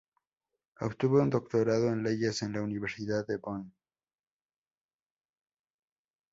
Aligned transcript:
Obtuvo 0.79 1.21
un 1.21 1.29
Doctorado 1.29 1.89
en 1.89 2.01
Leyes 2.01 2.41
en 2.41 2.53
la 2.53 2.63
Universidad 2.63 3.23
de 3.27 3.37
Bonn. 3.37 3.71